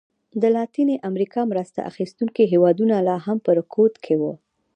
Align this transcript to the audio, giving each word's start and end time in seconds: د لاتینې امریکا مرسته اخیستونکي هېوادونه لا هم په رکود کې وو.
د 0.41 0.43
لاتینې 0.55 0.95
امریکا 1.09 1.41
مرسته 1.51 1.79
اخیستونکي 1.91 2.43
هېوادونه 2.53 2.95
لا 3.07 3.17
هم 3.25 3.37
په 3.45 3.51
رکود 3.59 3.93
کې 4.03 4.15
وو. 4.21 4.33